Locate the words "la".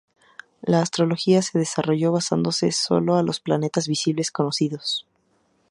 0.63-0.81